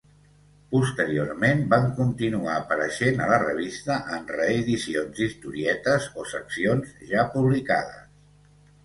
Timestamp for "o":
6.23-6.27